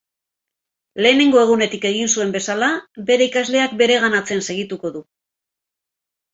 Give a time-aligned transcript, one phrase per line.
[1.05, 2.71] Lehenengo egunetik egin zuen bezala,
[3.11, 5.07] bere ikasleak bereganatzen segituko du.